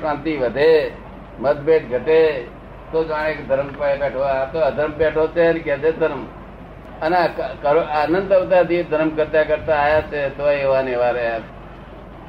[0.00, 0.90] શાંતિ વધે
[1.40, 2.44] મતભેદ ઘટે
[2.92, 4.18] તો જાણે કે ધર્મ બેઠો.
[4.18, 6.26] આ તો અધર્મ બેઠો છે ને કે છે ધર્મ?
[7.02, 7.16] અને
[7.80, 11.38] આનંદ અવતારથી ધર્મ કરતા કરતા આયા છે તો એવા ને એવા રહ્યા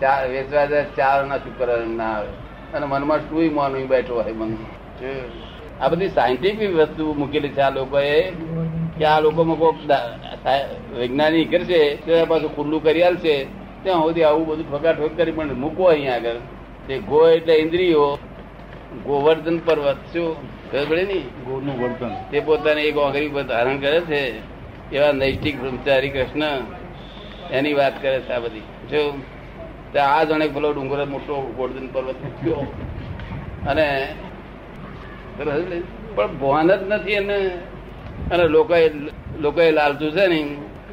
[0.01, 2.27] ચાર વેચવા જાય ચાર ના શુક્ર ના આવે.
[2.73, 4.57] અને મનમાં શું માનવી બેઠો હોય મન.
[5.81, 8.31] આ બધી સાયન્ટિફિક વસ્તુ મૂકેલી છે આ લોકોએ
[8.97, 13.47] કે આ લોકોમાં સા- વૈજ્ઞાનિક કરશે તો પાછું ખુલ્લું કરી આલશે
[13.83, 16.35] ત્યાં સુધી આવું બધું ઠોકાઠોક કરી પણ મૂકો અહીંયા આગળ.
[16.91, 18.07] તે ગો એટલે ઇન્દ્રિયો
[19.05, 20.31] ગોવર્ધન પર્વત શું?
[20.71, 21.19] ખબર ને?
[21.45, 24.19] ગોળનું વર્ધન તે પોતાને એક ઓગરી પર ધારણ કરે છે
[24.91, 26.43] એવા નૈષ્ઠિક બ્રહ્મચારી કૃષ્ણ
[27.51, 28.67] એની વાત કરે છે આ બધી.
[28.89, 28.99] જો
[29.95, 32.63] આ જણે પેલો ડુંગર મોટો ગોવર્ધન પર્વત મૂક્યો
[33.69, 33.87] અને
[35.35, 37.37] પણ ભાન જ નથી એને
[38.31, 38.85] અને લોકોએ
[39.39, 40.39] લોકોએ લાલચું છે ને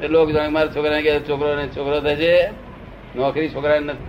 [0.01, 2.31] એ લોકો જાણે મારા છોકરાને કે છોકરો ને છોકરો થશે
[3.15, 4.08] નોકરી છોકરાને નથી.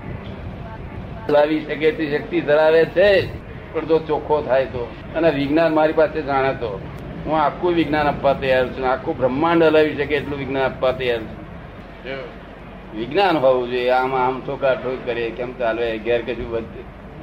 [1.31, 3.09] લાવી શકે તે શક્તિ ધરાવે છે?
[3.73, 4.83] પણ જો ચોખ્ખો થાય તો?
[5.17, 6.71] અને વિજ્ઞાન મારી પાસે જાણે તો?
[7.25, 11.39] હું આખું વિજ્ઞાન આપવા તૈયાર છું આખું બ્રહ્માંડ હલાવી શકે એટલું વિજ્ઞાન આપવા તૈયાર છું.
[12.97, 15.99] વિજ્ઞાન હોવું જોઈએ આમ આમ ઠોકા ઠોક કરીએ કેમ ચાલે?
[15.99, 16.65] ઘેર કશું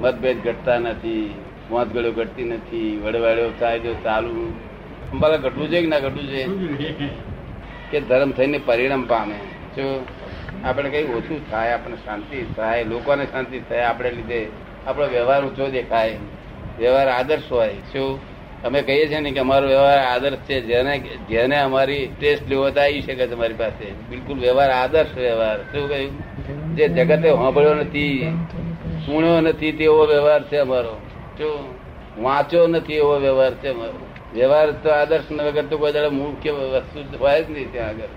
[0.01, 1.33] મતભેદ ઘટતા નથી
[1.69, 4.35] મોતગળો ઘટતી નથી વડવાડ્યો થાય તો ચાલુ.
[5.13, 6.43] અંબાલા ઘટવું છે કે ના ઘટવું છે
[7.91, 9.37] કે ધર્મ થઈને પરિણામ પામે.
[9.75, 9.85] જો
[10.65, 14.47] આપણે કઈ ઓછું થાય આપણે શાંતિ થાય, લોકોને શાંતિ થાય, આપણે લીધે
[14.87, 16.17] આપણો વ્યવહાર ઊંચો દેખાય,
[16.79, 17.73] વ્યવહાર આદર્શ હોય.
[17.73, 18.37] શું?
[18.63, 20.97] અમે કહીએ છીએ ને કે અમારો વ્યવહાર આદર્શ છે, જેને
[21.29, 23.91] જેને અમારી ટેસ્ટ લેવો તો આવી શકે તમારી પાસે.
[24.09, 25.63] બિલકુલ વ્યવહાર આદર્શ વ્યવહાર.
[25.63, 26.75] શું કહ્યું?
[26.75, 28.37] જે જગતે સાંભળ્યો નથી,
[29.05, 30.97] સુણ્યો નથી, તેવો વ્યવહાર છે અમારો.
[31.37, 31.77] શું?
[32.23, 34.07] વાંચ્યો નથી એવો વ્યવહાર છે અમારો.
[34.33, 38.07] વ્યવહાર તો આદર્શ વગર તો કોઈ મુખ્ય વસ્તુ હોય જ નહીં ત્યાં આગળ.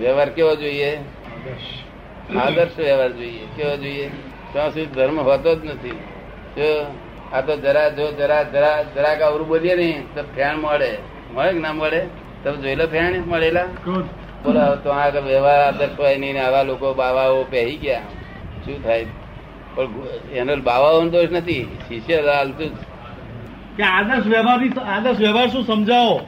[0.00, 0.96] વ્યવહાર કેવો જોઈએ?
[0.96, 1.85] આદર્શ.
[2.30, 3.46] વ્યવહાર જોઈએ.
[3.56, 4.10] કેવો જોઈએ?
[4.52, 5.98] ત્યાં સુધી ધર્મ હોતો જ નથી.
[6.56, 6.86] જો
[7.32, 10.98] આ તો જરા જો જરા જરા જરાક અવરું બોલીએ ને તો ફેણ મળે.
[11.34, 12.06] મળે કે ના મળે?
[12.44, 13.64] તમે જોઈ લો ફેણ મળેલા?
[14.44, 18.00] બોલો તો આ વ્યવહાર આદર્શ હોય નહીં ને આવા લોકો બાવાઓ પહેરી ગયા.
[18.64, 19.06] શું થાય?
[19.74, 19.88] પણ
[20.32, 21.78] એનો બાવાઓનો દોષ નથી.
[21.88, 22.96] શિષ્ય હાલતું
[23.84, 26.20] આદર્શ વ્યવહાર આદર્શ વ્યવહાર શું સમજાવો?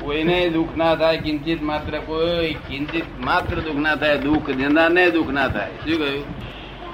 [0.00, 5.30] કોઈને દુઃખ ના થાય, કિંચિત માત્ર કોઈ, કિંચિત માત્ર દુઃખ ના થાય, દુઃખ દેનારને દુઃખ
[5.30, 5.70] ના થાય.
[5.70, 6.24] શું કહ્યું?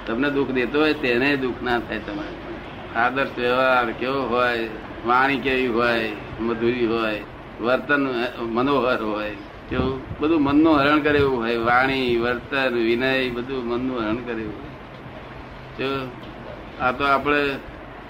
[0.07, 2.99] તમને દુઃખ દેતો હોય તેને દુઃખ ના થાય તમારે.
[2.99, 4.67] આદર્શ વ્યવહાર કેવો હોય,
[5.05, 7.21] વાણી કેવી હોય, મધુરી હોય,
[7.61, 8.07] વર્તન
[8.39, 9.35] મનોહર હોય,
[9.69, 10.01] કેવું?
[10.19, 11.57] બધું મનનું હરણ કરે એવું હોય.
[11.57, 14.69] વાણી, વર્તન, વિનય, બધું મનનું હરણ કરે એવું હોય.
[16.81, 17.49] આ તો આપણે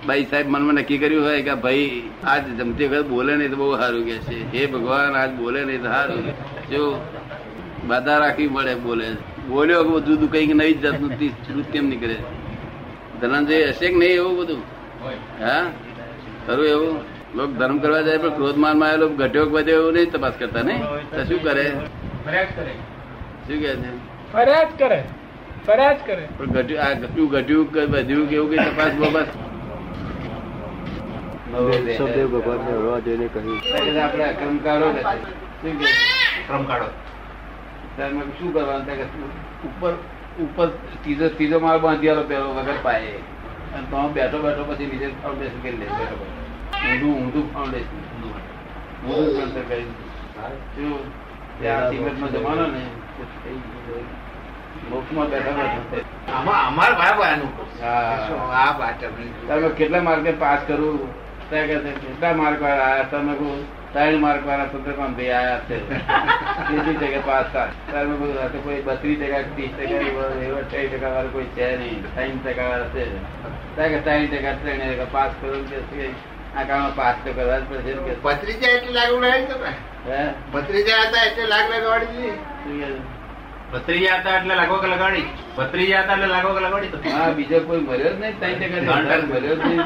[0.08, 1.88] ભાઈ સાહેબ મનમાં નક્કી કર્યું હોય કે ભાઈ
[2.24, 4.38] આજ જમતી વખત બોલે નહીં તો બહુ સારું કે છે.
[4.54, 6.24] હે ભગવાન આજ બોલે નહીં તો સારું
[6.72, 6.82] જો
[7.88, 9.08] બાધા રાખવી પડે બોલે.
[9.50, 11.12] બોલ્યો કે બધું કંઈક નવી જ જાતનું
[11.46, 12.18] શ્રુત કેમ નીકળે.
[13.22, 14.62] ધનંજય હશે કે નહીં એવું બધું?
[15.42, 15.64] હા?
[16.48, 16.96] ખરું એવું?
[17.36, 20.82] લોક ધર્મ કરવા જાય પણ ક્રોધ માનમાં આવેલો ઘટ્યો વધ્યો એવું નહીં તપાસ કરતા નહીં?
[21.12, 21.66] તો શું કરે?
[23.48, 23.92] શું કે છે?
[24.34, 25.04] ફરિયાદ કરે.
[25.68, 26.24] ફરિયાદ કરે.
[26.38, 29.30] પણ ઘટ્યું આ ઘટ્યું ઘટ્યું કે વધ્યું કે એવું કઈ તપાસ બપાસ
[31.60, 33.60] સબદેવ ભગવાનને હળવા જોઈને કહ્યું.
[34.04, 35.00] આપણે અક્રમકારો જ
[35.62, 35.88] શું કે?
[36.48, 36.90] ક્રમ કાઢો
[38.40, 39.00] શું કરવાનું?
[39.68, 39.94] ઉપર
[40.44, 40.68] ઉપર
[41.04, 43.18] ત્રીજો ત્રીજો માળ બાંધી આલો પેલો વગર પાયે.
[43.74, 46.16] અને તો બેઠો બેઠો પછી નીચે ફાઉન્ડેશન કરી લે બેઠો
[46.84, 48.34] ઊંધું ઊંધું ફાઉન્ડેશન ઊંધું
[49.04, 49.88] ફાઉન્ડેશન કરી
[51.62, 52.84] ત્યાં સિમેન્ટનો જમાનો ને
[59.78, 60.98] કેટલા માર્કે પાસ કરું
[61.50, 63.60] કેટલા માર્ક વાળા આયા તમે કહું
[63.94, 65.78] ત્રણ માર્ક વાળા ચંદ્રકાંત ભાઈ આયા છે
[66.66, 70.64] ત્રીજી જગ્યાએ પાસ થાય ત્યારે મેં કહ્યું, આ તો કોઈ બત્રીસ ટકા ત્રીસ ટકા એવા
[70.66, 73.04] ત્રણ ટકા વાળા કોઈ છે નહીં ત્રણ ટકા વાળા છે
[73.76, 75.78] ત્રણ ટકા ત્રણ ટકા પાસ કરું કે
[76.56, 79.72] આ કામમાં પાસ તો કરવા જ પડશે ભત્રીજા એટલે લાગુ લગાડી તમે
[80.54, 82.90] ભત્રીજા હતા એટલે લાગ લગાડી શું કે?
[83.72, 85.26] ભત્રીજા હતા એટલે લાગો કે લગાડી?
[85.58, 89.56] ભત્રીજા હતા એટલે લાગો કે લગાડી હા બીજો કોઈ મળ્યો જ નહીં ત્રણ ટકા મળ્યો
[89.56, 89.82] જ નહીં.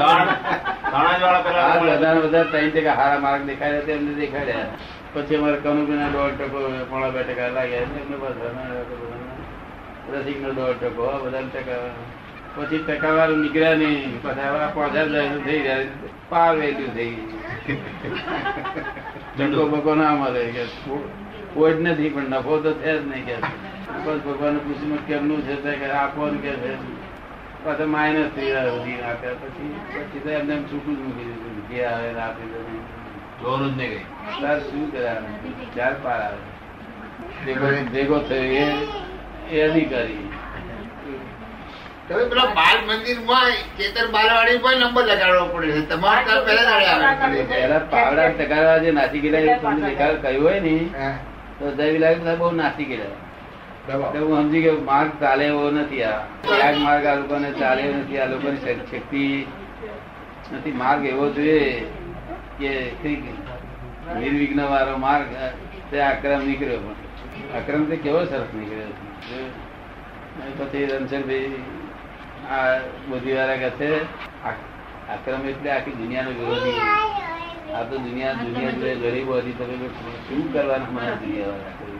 [0.92, 4.68] ત્રણ જ વાળા પેલા બધા વધારે ત્રણ ટકા હારા માર્ક દેખાય તે એમને દેખાડ્યા.
[5.14, 6.60] પછી અમારે કનુભાઈના દોઢ ટકો
[6.92, 8.70] પોણા બે ટકા લાગ્યા એમને બધાના.
[10.14, 11.82] રસિકનો દોઢ ટકો બધા ટકા.
[12.56, 14.12] પછી ટકાવાર નીકળ્યા નહીં.
[14.24, 15.08] પછી પાંચ હજાર
[15.46, 15.84] થઈ ગયા
[16.32, 17.78] પાર વેલ્યુ થઈ ગઈ.
[19.38, 20.44] ધંધો બકો ના મળે.
[20.56, 20.64] કે
[21.56, 23.36] કોઈ જ નથી પણ નફો તો થયા જ નહીં કે.
[24.06, 26.72] બસ ભગવાન પૂછ્યું કેમનું છે તે કે આપવાનું કે છે.
[27.64, 32.10] પાછા માઇનસ થઈ આપ્યા પછી પછી તો એમને એમ છૂટું જ મૂકી દીધું જે આવે
[32.26, 32.60] આપી દે
[33.42, 34.06] જોર જ નહીં ગઈ
[34.42, 35.22] તાર શું કર્યા
[35.78, 36.42] ચાર પાર આવે.
[37.94, 38.68] ભેગો થયો એ
[39.52, 40.26] એ અધિકારી
[42.08, 45.84] તમે પેલા બાલ મંદિરમાં ચેતર બાલવાડી પર નંબર લગાડવો પડે છે.
[45.92, 50.76] તમારે ત્યાં પહેલા દાડે આવવું પડે પાવડા ટકાવા જે નાસી ગયેલા તમને કહ્યું હોય ને.
[51.60, 53.20] તો દવી લાગે બહુ નાસી ગયેલા.
[53.88, 56.24] હું સમજી ગયો, માર્ગ ચાલે એવો નથી આ.
[56.44, 59.24] ત્યાગ માર્ગ આ લોકોને ચાલે નથી, આ લોકોની શક્તિ
[60.54, 60.76] નથી.
[60.82, 61.84] માર્ગ એવો જોઈએ
[62.60, 62.72] કે
[64.20, 65.28] નિર્વિઘ્ન વાળો માર્ગ
[65.92, 66.98] તે આક્રમ નીકળ્યો પણ.
[67.56, 68.92] આક્રમ તે કેવો સરસ નીકળ્યો
[70.58, 71.60] પછી રણછોડભાઈ
[72.50, 73.90] આ બુદ્ધિ વાળા કહે છે
[75.14, 76.80] આક્રમ એટલે આખી દુનિયાનો વિરોધી.
[77.76, 79.76] આ તો દુનિયા દુનિયા ગરીબો હતી તમે
[80.26, 81.92] શું કરવાનું મને દુનિયા વાળા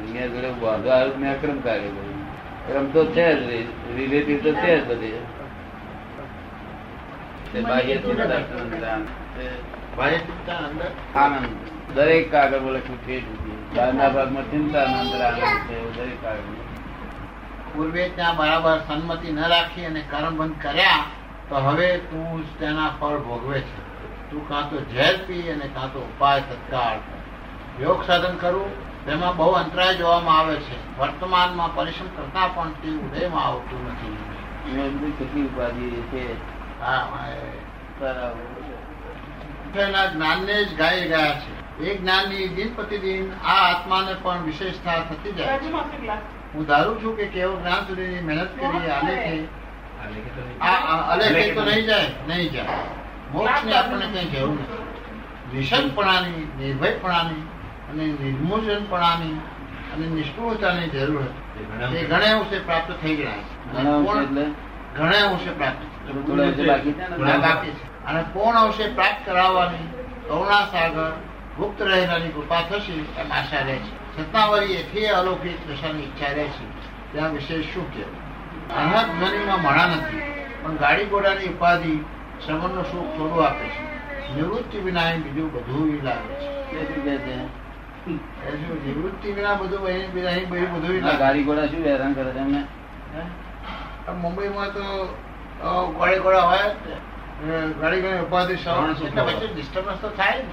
[0.00, 2.18] દુનિયા જોડે વાંધો આવ્યો મેં અક્રમ કાર્ય કર્યું
[2.66, 3.66] ક્રમ તો છે જ
[3.96, 5.20] રિલેટિવ તો છે જ બધી.
[11.14, 11.46] આનંદ.
[11.94, 13.16] દરેક કાગળમાં લખ્યું છે
[13.74, 16.58] બહારના ભાગમાં ચિંતા આનંદ આનંદ છે દરેક કાગળ
[17.74, 21.04] પૂર્વે ત્યાં બરાબર સંમતિ ન રાખી અને કર્મ બંધ કર્યા
[21.48, 23.80] તો હવે તું તેના ફળ ભોગવે છે.
[24.30, 26.98] તું કાં તો ઝેર પી અને કાં તો ઉપાય તત્કાળ
[27.80, 28.70] યોગ સાધન કરવું
[29.06, 30.98] તેમાં બહુ અંતરાય જોવામાં આવે છે.
[30.98, 34.16] વર્તમાનમાં પરિશ્રમ કરતા પણ તે ઉદયમાં આવતું નથી.
[35.18, 36.24] કેટલી ઉપાધિ છે?
[36.80, 37.08] હા,
[40.12, 41.60] જ્ઞાનને જ ગાઈ ગયા છે.
[41.84, 45.70] એ જ્ઞાનની દિન પ્રતિદિન આ આત્માને પણ વિશેષતા થતી જાય છે.
[46.54, 49.34] હું ધારું છું કે કેવો જ્ઞાન સુધીની મહેનત કરી આલેખે
[50.60, 50.74] આ
[51.12, 51.16] આ
[51.54, 52.66] તો નહીં જાય નહીં જાય.
[53.32, 55.58] મોક્ષની આપણને કઈ જરૂર નથી.
[55.58, 57.42] નિશંકપણાની નિર્ભયપણાની
[57.90, 59.40] અને નિર્મોચનપણાની
[59.94, 61.96] અને નિષ્ફળતાની જરૂર હતી.
[61.96, 62.58] એ ઘણે અંશે.
[62.58, 63.82] પ્રાપ્ત થઈ ગયા છે.
[64.96, 65.78] ઘણા અંશે પ્રાપ્ત
[68.06, 69.86] અને પૂર્ણ અંશે પ્રાપ્ત કરાવવાની?
[70.28, 71.10] કરુણા સાગર
[71.56, 74.16] ગુપ્ત રહેનારી કૃપા થશે એમ આશા રહે છે.
[74.16, 77.12] સત્તાવરી એથી અલૌકિક દશાની ઈચ્છા રહે છે.
[77.12, 78.30] ત્યાં વિશે શું કહેવું?
[78.76, 80.22] અનહદ ધ્વનિમાં મણા નથી
[80.62, 81.96] પણ ગાડી ઘોડાની ઉપાધિ
[82.46, 84.00] શ્રવણનું સુખ થોડું આપે છે.
[84.36, 87.69] નિવૃત્તિ વિના બીજું બધું લાગે છે.
[89.26, 89.82] વિના બધું
[90.74, 92.60] બધું ગાડી ઘોડા શું હેરાન કરે છે એમને?
[94.22, 94.84] મુંબઈમાં તો
[95.98, 96.68] ગાડી ઘોડા હોય
[97.80, 98.54] ગાડી ઘોડા ઉપાધિ
[99.54, 100.52] ડિસ્ટર્બન્સ તો થાય ને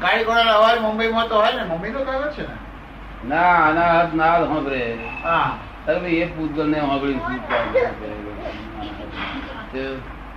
[0.00, 2.56] ગાડી ઘોડાનો અવાજ મુંબઈમાં તો હોય ને મમ્મી તો કાગળ છે ને?
[3.28, 4.82] ના આના હાથ ના સાંભળે
[5.22, 5.48] હા.
[5.86, 7.84] અરે એ પૂતગલ ને સાંભળી શું કામ કરે?
[9.72, 9.82] તે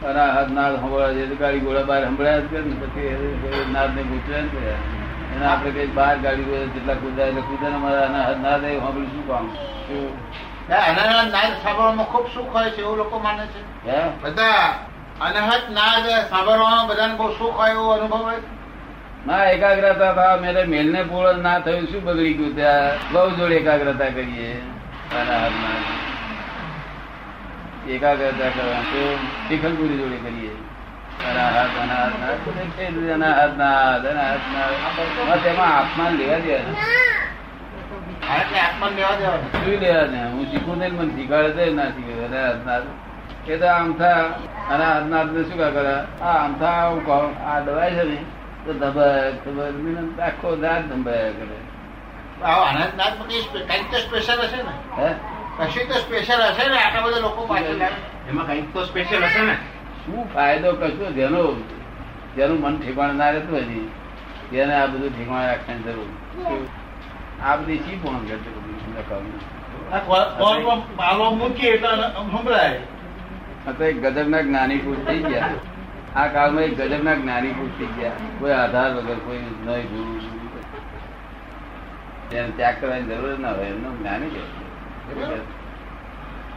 [0.06, 4.02] આના હાથ નાદ સાંભળવા છે ગાડી ઘોડા બહાર સંભળાયા જ કરે ને પછી નાદ ને
[4.52, 4.99] કર્યા
[5.34, 8.78] એને આપણે કઈ બહાર ગાડી જેટલા કુદા એટલે કુદા ના મારા આના ના નાદ એ
[8.78, 9.46] સાંભળી શું કામ?
[10.70, 10.88] ના,
[11.26, 13.62] નાદ સાંભળવામાં ખૂબ સુખ હોય છે એવું લોકો માને છે.
[14.22, 14.68] બધા
[15.20, 18.42] અનહદ નાદ સાંભળવામાં બધાને બહુ સુખ હોય એવો અનુભવ હોય
[19.28, 22.94] ના એકાગ્રતા થવા મેરે મેલને પૂર્ણ ના થયું શું બગડી ગયું ત્યાં?
[23.12, 24.52] બહુ જોડે એકાગ્રતા કરીએ.
[25.16, 25.84] આના હાથ નાદ
[27.90, 29.02] એકાગ્રતા કરવા તો
[29.48, 30.54] શિખંડપુરી જોડે કરીએ.
[35.78, 36.40] આત્મા લેવા
[38.22, 38.44] હા,
[39.80, 42.84] દેવાનું હું શીખું ને મને શીખવાડે ના શીખે આના હાથ નાદ
[43.48, 44.20] એ તો આમ થા
[44.70, 44.92] આના
[45.32, 47.02] ને શું કરે આ આમ થા આવું
[47.46, 48.18] આ દવાય છે ને
[48.66, 51.58] તો ધબક ધબક આખો દાંત ધંભાયા કરે
[54.98, 55.10] હે
[55.98, 56.78] સ્પેશિયલ હશે ને.
[56.78, 57.82] આટલા બધા લોકો પાછળ
[58.30, 59.56] એમાં કંઈક તો સ્પેશિયલ હશે ને.
[60.12, 61.42] શું ફાયદો કશું જેનો
[62.36, 63.88] જેનું મન ઠેકાણ ના રહેતું હજી
[64.52, 66.10] તેને આ બધું ઠેકાણ રાખવાની જરૂર.
[67.44, 68.50] આ બધી શી પણ કરશે
[73.94, 75.52] ગજબના જ્ઞાની પુરુષ થઈ ગયા.
[76.16, 78.16] આ કાળમાં એક ગજબના જ્ઞાની પુરુષ થઈ ગયા.
[78.40, 80.14] કોઈ આધાર વગર કોઈ નહીં ગુરુ
[82.30, 83.66] તેને ત્યાગ કરવાની જરૂર ના હોય.
[83.66, 84.42] એમનો જ્ઞાની છે.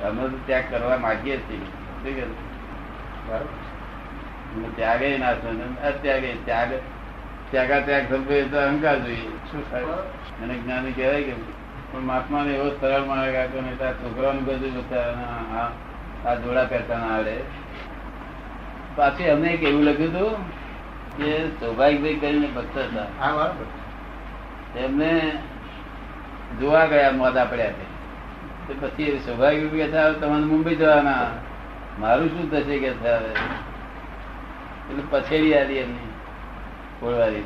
[0.07, 1.39] અમે તો ત્યાગ કરવા માંગીએ જ
[2.05, 2.25] છીએ
[4.77, 5.31] ત્યાગે ના
[5.89, 6.69] અત્યાગે ત્યાગ.
[7.51, 9.29] ત્યાગા ત્યાગ સમજે તો અહંકાર જોઈએ.
[9.51, 9.83] શું થાય?
[10.43, 11.33] અને જ્ઞાની કહેવાય કે
[11.93, 17.37] પણ મહાત્માને એવો સરળ માર્ગ આપ્યો ને ત્યાં છોકરાનું બધું આ જોડા પહેરતા ના આવડે
[18.97, 20.49] પાછી અમે એક એવું લખ્યું હતું
[21.17, 23.07] કે સૌભાગ્યભાઈ કરીને ભક્ત હતા.
[24.79, 25.39] એમને
[26.61, 31.31] જોવા ગયા મોદા પડ્યા તે પછી સૌભાગ્ય કે તમારે મુંબઈ જવાના.
[32.01, 33.31] મારું શું થશે કે હવે?
[34.91, 36.13] એટલે પછેડી આવી એમની
[37.07, 37.43] ઓળવારી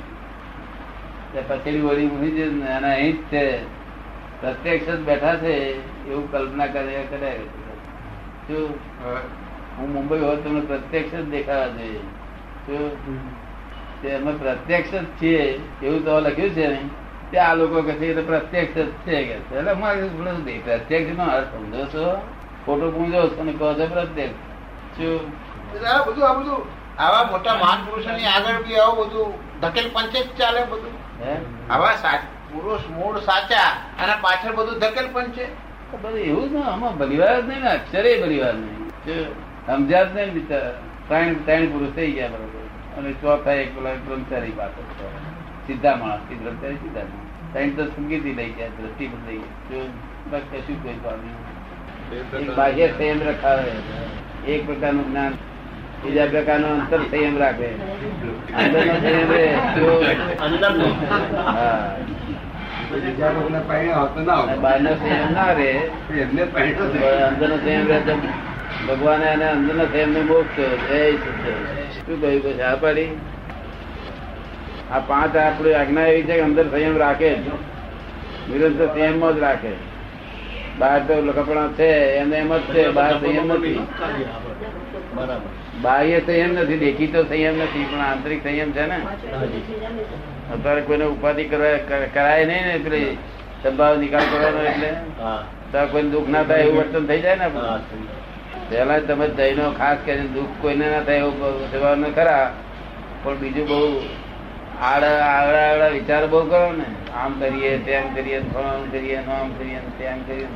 [1.49, 3.59] પછેડી ઓળી મૂકી છે ને, અને અહીં જ છે.
[4.41, 5.55] પ્રત્યક્ષ જ બેઠા છે,
[6.09, 7.33] એવું કલ્પના કરે, કર્યા.
[8.49, 8.71] શું?
[9.79, 11.99] હું મુંબઈ હોત તમને પ્રત્યક્ષ જ દેખાવા જોઈએ.
[12.67, 12.93] શું?
[14.21, 16.81] અમે પ્રત્યક્ષ જ છીએ, એવું તો લખ્યું છે ને.
[17.31, 19.39] તે આ લોકો કહે છે પ્રત્યક્ષ જ છે કે
[20.59, 22.36] પ્રત્યક્ષ નો અર્થ સમજો છો?
[22.67, 24.33] ખોટું પૂજો અને કહો છો પ્રત્યેક
[24.97, 25.21] શું?
[26.07, 26.63] બધું આ બધું
[26.99, 30.95] આવા મોટા મહાન પુરુષોની આગળ બી આવું બધું ધકેલ પંચે જ ચાલે બધું.
[31.23, 31.37] હે?
[31.71, 32.19] આવા
[32.53, 33.69] પુરુષ મૂળ સાચા
[34.03, 35.45] અને પાછળ બધું ધકેલ પંચે.
[35.91, 38.91] તો બધું એવું જ ને આમાં બલિવાર જ નહીં ને અક્ષરે બલિવાર નહીં?
[39.67, 40.67] સમજ્યા જ નહીં બિચાર.
[41.09, 42.63] ત્રણ ત્રણ પુરુષ થઈ ગયા બરોબર.
[42.99, 44.89] અને ચોથા એક પેલા બ્રહ્મચારી પાછળ
[45.67, 47.07] સીધા માણસ બ્રહ્મચારી સીધા
[47.53, 50.41] ત્રણ તો સંગીતી લઈ ગયા દ્રષ્ટિ પણ લઈ ગયા?
[50.51, 51.46] કશું કોઈ પામ્યું
[52.57, 53.73] બાહ્ય સંયમ રખાવે.
[54.53, 55.33] એક પ્રકારનું જ્ઞાન.
[56.05, 57.71] બીજા પ્રકારનો અંતર સંયમ રાખે.
[58.55, 59.47] અંદરનો સંયમ રહે
[63.35, 65.33] લોકોને પાણી આવતો ના સંયમ
[67.89, 68.15] ના
[68.89, 69.27] ભગવાને
[70.03, 70.57] એને મોક્ષ
[70.91, 72.43] જય શું કહ્યું?
[72.43, 73.09] પછી આ પાડી.
[74.91, 77.31] આ પાંચ આપણી આજ્ઞા એવી છે કે અંદર સંયમ રાખે
[78.51, 79.96] નિરંતર સંયમમાં જ રાખે.
[80.79, 83.81] બહાર તો કપડા છે એને એમ જ છે બહાર સંયમ નથી.
[85.83, 88.99] બાહ્ય સંયમ નથી દેખી તો સંયમ નથી પણ આંતરિક સંયમ છે ને.
[90.53, 91.79] અત્યારે કોઈને ઉપાધિ કરવા
[92.15, 93.19] કરાય નહીં ને પેલી
[93.63, 94.91] સદભાવ નિકાલ કરવાનો એટલે.
[95.73, 97.49] તો કોઈને દુઃખ ના થાય એવું વર્તન થઈ જાય ને
[98.71, 101.35] પેલા તમે જઈનો ખાસ કરીને દુઃખ કોઈને ના થાય એવું
[101.71, 102.47] સ્વભાવ ન ખરા
[103.23, 103.81] પણ બીજું બહુ
[104.81, 106.85] આડા આડા આડા વિચાર બહુ કરો ને.
[107.17, 110.49] આમ કરીએ તેમ કરીએ ફલાણું કરીએ આમ કરીએ તેમ કરીએ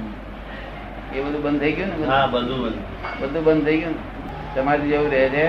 [1.14, 2.60] એ બધું બંધ થઈ ગયું ને હા બધું?
[2.60, 3.44] બધું.
[3.44, 3.98] બધું થઈ ગયું ને?
[4.54, 5.46] તમારી જેવું રહે છે.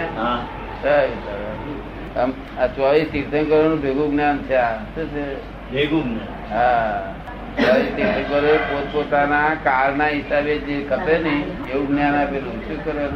[2.58, 4.76] આ ચોવીસ તીર્થંકરો નું ભેગું જ્ઞાન છે આ.
[4.96, 5.36] શું છે?
[5.72, 6.20] ભેગું
[6.52, 7.14] હા.
[7.58, 8.40] ચોવીસ તીર્થંકરો
[8.72, 12.68] પોતપોતાના કાળના હિસાબે જે ખપે ને એવું જ્ઞાન આપેલું.
[12.68, 13.08] શું કરે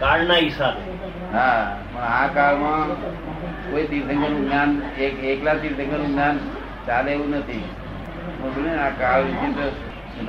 [0.00, 0.80] કાળના હિસાબે.
[1.32, 2.88] હા પણ આ કાળમાં
[3.70, 6.38] કોઈ તીર્થંકરનું જ્ઞાન એક એકલા તીર્થંકરનું જ્ઞાન
[6.86, 7.64] ચાલે એવું નથી.
[8.78, 9.24] આ કાળ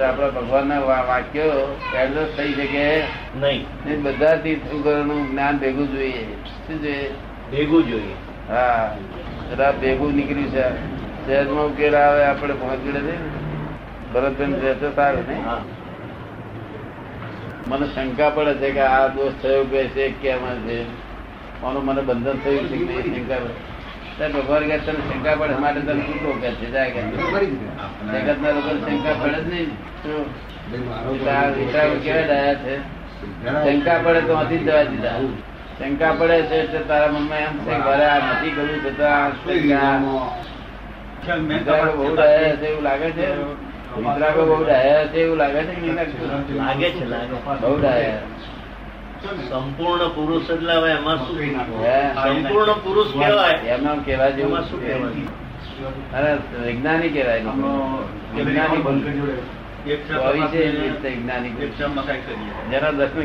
[0.03, 3.01] આપણા ભગવાન ના વાક્યો એડજસ્ટ થઈ શકે.
[3.35, 3.65] નહીં.
[4.03, 6.23] બધા તીર્થંકરો નું જ્ઞાન ભેગું જોઈએ.
[6.67, 7.09] શું જોઈએ?
[7.51, 8.13] ભેગું જોઈએ.
[8.49, 8.97] હા.
[9.51, 10.93] જરા ભેગું નીકળ્યું છે.
[11.25, 13.43] સહેજમાં ઉકેલ આવે આપણે પહોંચી છે
[14.13, 15.43] ભરતબેન રહેતો સારું ને
[17.67, 20.83] મને શંકા પડે છે કે આ દોષ થયો કે છે કેમ છે?
[21.65, 24.25] આનું મને બંધન થયું છે કે શંકા પડે.
[24.33, 26.65] ભગવાન કે તને શંકા પડે માટે તને છૂટો કે છે.
[26.71, 29.69] જાય કે જગત ના લોકો શંકા પડે જ નહીં
[30.03, 30.25] શું?
[30.73, 32.75] એટલે આ વિચારો કેવા ડાયા છે?
[33.65, 35.19] શંકા પડે તો આથી જવા દીધા.
[35.79, 39.31] શંકા પડે છે એટલે તારા મમ્મા એમ છે ઘરે આ નથી કરવું છતાં
[41.97, 43.27] બહુ ડાયા છે એવું લાગે છે?
[43.93, 45.73] બહુ ડાયા છે એવું લાગે છે?
[46.55, 47.05] લાગે છે.
[47.61, 48.21] બહુ ડાયા.
[49.23, 51.37] સંપૂર્ણ પુરુષ એટલે હવે એમાં શું?
[52.13, 53.51] સંપૂર્ણ પુરુષ કહેવાય.
[53.51, 55.11] એમ નામ કહેવા જેવું શું કહેવાય?
[56.13, 57.41] અરે વૈજ્ઞાનિક કહેવાય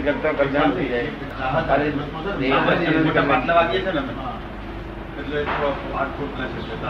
[0.01, 1.07] કરતા કલ્યાણ થઈ જાય.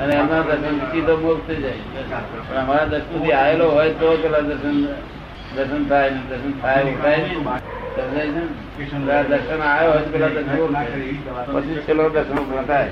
[0.00, 2.20] અને એમના દર્શન સીધો મોક્ષ થઈ જાય.
[2.48, 4.78] પણ અમારા દર્શનથી આવેલો હોય તો પેલા દર્શન
[5.56, 7.22] દર્શન થાય ને દર્શન થાય થાય?
[9.30, 10.74] દર્શન આવ્યો હોય પેલા દર્શન
[11.52, 12.90] પછી છેલ્લો દર્શન થાય.